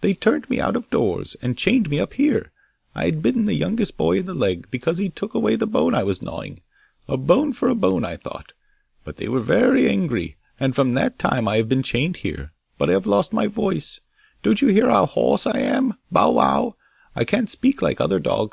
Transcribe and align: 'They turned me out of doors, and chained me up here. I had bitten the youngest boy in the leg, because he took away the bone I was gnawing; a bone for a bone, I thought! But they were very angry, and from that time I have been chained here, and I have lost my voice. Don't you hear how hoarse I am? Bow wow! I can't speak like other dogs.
'They 0.00 0.14
turned 0.14 0.48
me 0.48 0.60
out 0.60 0.76
of 0.76 0.88
doors, 0.90 1.34
and 1.42 1.58
chained 1.58 1.90
me 1.90 1.98
up 1.98 2.12
here. 2.14 2.52
I 2.94 3.06
had 3.06 3.20
bitten 3.20 3.46
the 3.46 3.54
youngest 3.54 3.96
boy 3.96 4.18
in 4.18 4.26
the 4.26 4.32
leg, 4.32 4.68
because 4.70 4.98
he 4.98 5.08
took 5.08 5.34
away 5.34 5.56
the 5.56 5.66
bone 5.66 5.92
I 5.92 6.04
was 6.04 6.22
gnawing; 6.22 6.60
a 7.08 7.16
bone 7.16 7.52
for 7.52 7.68
a 7.68 7.74
bone, 7.74 8.04
I 8.04 8.14
thought! 8.16 8.52
But 9.02 9.16
they 9.16 9.26
were 9.26 9.40
very 9.40 9.88
angry, 9.88 10.36
and 10.60 10.72
from 10.72 10.94
that 10.94 11.18
time 11.18 11.48
I 11.48 11.56
have 11.56 11.68
been 11.68 11.82
chained 11.82 12.18
here, 12.18 12.52
and 12.78 12.90
I 12.92 12.94
have 12.94 13.06
lost 13.06 13.32
my 13.32 13.48
voice. 13.48 13.98
Don't 14.44 14.62
you 14.62 14.68
hear 14.68 14.88
how 14.88 15.04
hoarse 15.06 15.48
I 15.48 15.58
am? 15.58 15.94
Bow 16.12 16.30
wow! 16.30 16.76
I 17.16 17.24
can't 17.24 17.50
speak 17.50 17.82
like 17.82 18.00
other 18.00 18.20
dogs. 18.20 18.50